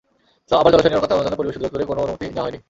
[0.61, 2.59] আবার জলাশয়ে নির্মাণকাজ চালানোর জন্য পরিবেশ অধিদপ্তরেরও কোনো অনুমতি নেওয়া হয়নি।